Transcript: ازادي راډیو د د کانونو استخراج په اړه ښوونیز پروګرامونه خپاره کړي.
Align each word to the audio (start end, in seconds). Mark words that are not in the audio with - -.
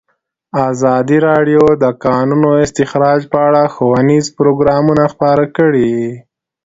ازادي 0.69 1.17
راډیو 1.27 1.63
د 1.75 1.77
د 1.83 1.85
کانونو 2.05 2.49
استخراج 2.65 3.21
په 3.31 3.37
اړه 3.47 3.63
ښوونیز 3.73 4.25
پروګرامونه 4.37 5.03
خپاره 5.13 5.45
کړي. 5.57 5.91